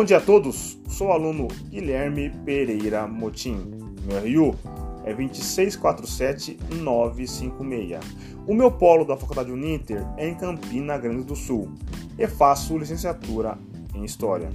Bom 0.00 0.04
dia 0.04 0.16
a 0.16 0.20
todos, 0.22 0.78
sou 0.88 1.08
o 1.08 1.12
aluno 1.12 1.46
Guilherme 1.68 2.30
Pereira 2.42 3.06
Motim. 3.06 3.70
Meu 4.06 4.18
RU 4.22 4.56
é 5.04 5.12
2647956. 5.12 8.00
O 8.46 8.54
meu 8.54 8.72
polo 8.72 9.04
da 9.04 9.14
Faculdade 9.14 9.52
Uninter 9.52 10.02
é 10.16 10.26
em 10.26 10.34
Campina 10.34 10.96
Grande 10.96 11.24
do 11.24 11.36
Sul 11.36 11.70
e 12.18 12.26
faço 12.26 12.78
licenciatura 12.78 13.58
em 13.94 14.02
História. 14.02 14.48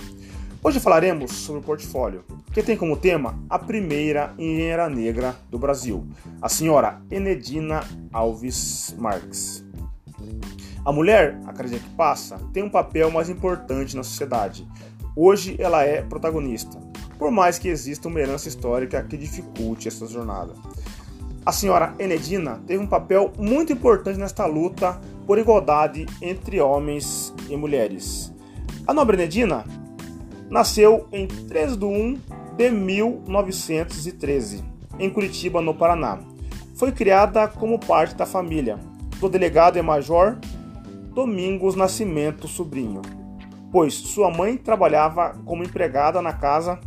Hoje 0.64 0.80
falaremos 0.80 1.32
sobre 1.32 1.62
o 1.62 1.64
portfólio, 1.64 2.24
que 2.52 2.64
tem 2.64 2.76
como 2.76 2.98
tema 2.98 3.40
a 3.48 3.60
primeira 3.60 4.34
engenheira 4.40 4.90
negra 4.90 5.36
do 5.52 5.60
Brasil, 5.60 6.08
a 6.42 6.50
senhora 6.50 7.04
Enedina 7.12 7.82
Alves 8.12 8.96
Marques. 8.98 9.64
A 10.84 10.92
mulher, 10.92 11.40
a 11.46 11.54
cada 11.54 11.70
dia 11.70 11.80
que 11.80 11.90
passa, 11.90 12.40
tem 12.52 12.64
um 12.64 12.70
papel 12.70 13.12
mais 13.12 13.30
importante 13.30 13.96
na 13.96 14.04
sociedade, 14.04 14.68
Hoje 15.18 15.56
ela 15.60 15.82
é 15.82 16.02
protagonista, 16.02 16.78
por 17.18 17.32
mais 17.32 17.58
que 17.58 17.70
exista 17.70 18.10
uma 18.10 18.20
herança 18.20 18.50
histórica 18.50 19.02
que 19.02 19.16
dificulte 19.16 19.88
essa 19.88 20.06
jornada. 20.08 20.52
A 21.46 21.54
senhora 21.54 21.96
Enedina 21.98 22.62
teve 22.68 22.84
um 22.84 22.88
papel 22.88 23.32
muito 23.38 23.72
importante 23.72 24.20
nesta 24.20 24.46
luta 24.46 25.00
por 25.26 25.38
igualdade 25.38 26.06
entre 26.22 26.60
homens 26.60 27.34
e 27.50 27.56
mulheres. 27.56 28.34
A 28.86 28.94
nobre 28.94 29.16
Enedina 29.16 29.64
nasceu 30.50 31.08
em 31.14 31.26
13 31.28 31.78
de 31.78 31.86
1 31.86 32.20
de 32.58 32.70
1913, 32.72 34.66
em 35.00 35.10
Curitiba, 35.10 35.62
no 35.62 35.74
Paraná. 35.74 36.20
Foi 36.76 36.92
criada 36.92 37.48
como 37.48 37.80
parte 37.80 38.16
da 38.16 38.26
família 38.26 38.78
do 39.18 39.30
delegado 39.30 39.78
e 39.78 39.82
major 39.82 40.38
Domingos 41.14 41.74
Nascimento 41.74 42.50
Sobrinho 42.50 43.02
pois 43.76 43.94
sua 43.94 44.32
mãe 44.32 44.56
trabalhava 44.56 45.36
como 45.44 45.62
empregada 45.62 46.22
na 46.22 46.32
casa 46.32 46.80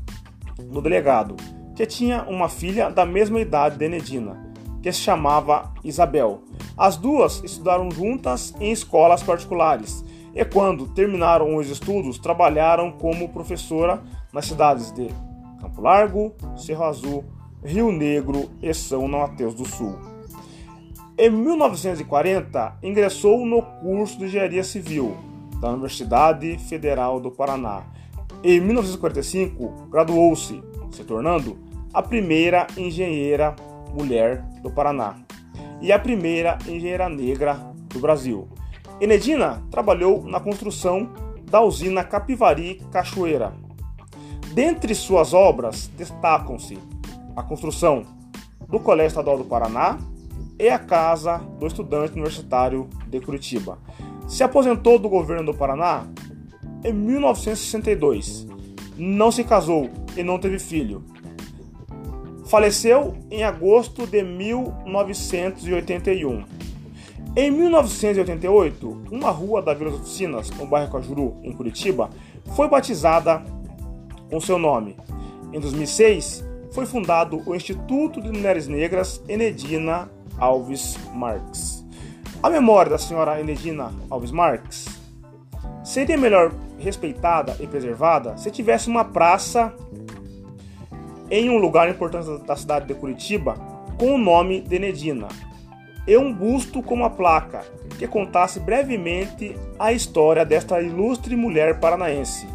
do 0.56 0.80
delegado, 0.80 1.36
que 1.76 1.84
tinha 1.84 2.22
uma 2.22 2.48
filha 2.48 2.88
da 2.88 3.04
mesma 3.04 3.38
idade 3.38 3.76
de 3.76 3.84
Enedina, 3.84 4.54
que 4.82 4.90
se 4.90 5.00
chamava 5.00 5.70
Isabel. 5.84 6.40
As 6.78 6.96
duas 6.96 7.44
estudaram 7.44 7.90
juntas 7.90 8.54
em 8.58 8.72
escolas 8.72 9.22
particulares 9.22 10.02
e, 10.34 10.42
quando 10.46 10.88
terminaram 10.94 11.56
os 11.56 11.68
estudos, 11.68 12.18
trabalharam 12.18 12.90
como 12.90 13.28
professora 13.28 14.02
nas 14.32 14.46
cidades 14.46 14.90
de 14.90 15.08
Campo 15.60 15.82
Largo, 15.82 16.32
Cerro 16.56 16.84
Azul, 16.84 17.24
Rio 17.62 17.92
Negro 17.92 18.48
e 18.62 18.72
São 18.72 19.06
Mateus 19.06 19.52
do 19.52 19.66
Sul. 19.66 19.94
Em 21.18 21.28
1940, 21.28 22.78
ingressou 22.82 23.44
no 23.44 23.60
curso 23.60 24.18
de 24.18 24.24
Engenharia 24.24 24.64
Civil 24.64 25.27
da 25.60 25.70
Universidade 25.70 26.58
Federal 26.58 27.20
do 27.20 27.30
Paraná. 27.30 27.84
Em 28.42 28.60
1945, 28.60 29.88
graduou-se, 29.90 30.62
se 30.90 31.04
tornando 31.04 31.58
a 31.92 32.02
primeira 32.02 32.66
engenheira 32.76 33.54
mulher 33.92 34.42
do 34.62 34.70
Paraná 34.70 35.16
e 35.80 35.92
a 35.92 35.98
primeira 35.98 36.58
engenheira 36.66 37.08
negra 37.08 37.54
do 37.88 37.98
Brasil. 37.98 38.48
Enedina 39.00 39.62
trabalhou 39.70 40.24
na 40.24 40.40
construção 40.40 41.10
da 41.50 41.60
usina 41.62 42.04
Capivari 42.04 42.80
Cachoeira. 42.90 43.54
Dentre 44.52 44.94
suas 44.94 45.32
obras 45.32 45.88
destacam-se 45.96 46.78
a 47.36 47.42
construção 47.42 48.02
do 48.68 48.80
Colégio 48.80 49.08
Estadual 49.08 49.38
do 49.38 49.44
Paraná 49.44 49.98
e 50.58 50.68
a 50.68 50.78
Casa 50.78 51.38
do 51.58 51.66
Estudante 51.66 52.12
Universitário 52.12 52.88
de 53.06 53.20
Curitiba. 53.20 53.78
Se 54.28 54.44
aposentou 54.44 54.98
do 54.98 55.08
governo 55.08 55.52
do 55.52 55.58
Paraná 55.58 56.06
em 56.84 56.92
1962. 56.92 58.46
Não 58.96 59.32
se 59.32 59.44
casou 59.44 59.90
e 60.16 60.22
não 60.22 60.38
teve 60.38 60.58
filho. 60.58 61.04
Faleceu 62.46 63.14
em 63.30 63.44
agosto 63.44 64.06
de 64.06 64.22
1981. 64.22 66.44
Em 67.36 67.50
1988, 67.50 69.02
uma 69.12 69.30
rua 69.30 69.60
da 69.60 69.74
Vila 69.74 69.90
das 69.90 70.00
Oficinas, 70.00 70.48
no 70.50 70.66
bairro 70.66 70.90
Cajuru, 70.90 71.36
em 71.42 71.52
Curitiba, 71.52 72.08
foi 72.56 72.66
batizada 72.68 73.44
com 74.30 74.40
seu 74.40 74.58
nome. 74.58 74.96
Em 75.52 75.60
2006, 75.60 76.42
foi 76.72 76.86
fundado 76.86 77.42
o 77.46 77.54
Instituto 77.54 78.20
de 78.20 78.30
Mulheres 78.30 78.66
Negras 78.66 79.22
Enedina 79.28 80.10
Alves 80.38 80.96
Marques. 81.14 81.77
A 82.40 82.48
memória 82.48 82.92
da 82.92 82.98
senhora 82.98 83.40
Enedina 83.40 83.92
Alves 84.08 84.30
Marques 84.30 84.86
seria 85.82 86.16
melhor 86.16 86.52
respeitada 86.78 87.56
e 87.58 87.66
preservada 87.66 88.36
se 88.36 88.48
tivesse 88.48 88.88
uma 88.88 89.04
praça 89.04 89.74
em 91.28 91.50
um 91.50 91.58
lugar 91.58 91.90
importante 91.90 92.28
da 92.46 92.54
cidade 92.54 92.86
de 92.86 92.94
Curitiba 92.94 93.56
com 93.98 94.14
o 94.14 94.18
nome 94.18 94.60
de 94.60 94.76
Enedina 94.76 95.26
e 96.06 96.16
um 96.16 96.32
busto 96.32 96.80
com 96.80 96.94
uma 96.94 97.10
placa 97.10 97.64
que 97.98 98.06
contasse 98.06 98.60
brevemente 98.60 99.56
a 99.76 99.92
história 99.92 100.44
desta 100.44 100.80
ilustre 100.80 101.34
mulher 101.34 101.80
paranaense. 101.80 102.46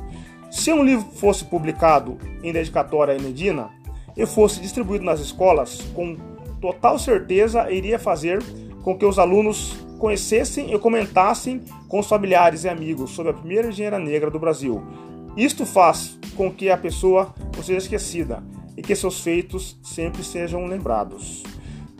Se 0.49 0.71
um 0.71 0.81
livro 0.81 1.05
fosse 1.11 1.43
publicado 1.43 2.17
em 2.41 2.53
dedicatória 2.53 3.13
a 3.13 3.17
Enedina 3.17 3.69
e 4.15 4.25
fosse 4.25 4.61
distribuído 4.61 5.03
nas 5.03 5.19
escolas, 5.19 5.81
com 5.93 6.15
total 6.61 6.97
certeza 6.97 7.69
iria 7.69 7.99
fazer 7.99 8.41
com 8.83 8.97
que 8.97 9.05
os 9.05 9.17
alunos 9.17 9.75
conhecessem 9.97 10.73
e 10.73 10.77
comentassem 10.77 11.63
com 11.87 11.99
os 11.99 12.07
familiares 12.07 12.65
e 12.65 12.69
amigos 12.69 13.11
sobre 13.11 13.31
a 13.31 13.35
primeira 13.35 13.69
engenheira 13.69 13.97
negra 13.97 14.29
do 14.29 14.37
Brasil. 14.37 14.83
Isto 15.35 15.65
faz 15.65 16.19
com 16.35 16.51
que 16.51 16.69
a 16.69 16.77
pessoa 16.77 17.33
não 17.55 17.63
seja 17.63 17.79
esquecida 17.79 18.43
e 18.77 18.81
que 18.81 18.95
seus 18.95 19.21
feitos 19.21 19.79
sempre 19.81 20.23
sejam 20.23 20.65
lembrados. 20.65 21.43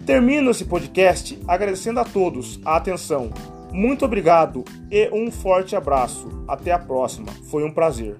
Termino 0.05 0.51
esse 0.51 0.66
podcast 0.66 1.39
agradecendo 1.47 1.99
a 1.99 2.03
todos 2.03 2.59
a 2.66 2.75
atenção. 2.75 3.31
Muito 3.71 4.05
obrigado 4.05 4.63
e 4.91 5.09
um 5.11 5.31
forte 5.31 5.75
abraço. 5.75 6.27
Até 6.47 6.71
a 6.71 6.79
próxima. 6.79 7.31
Foi 7.50 7.63
um 7.63 7.71
prazer. 7.71 8.17